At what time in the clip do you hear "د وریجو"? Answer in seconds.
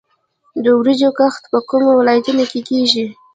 0.63-1.09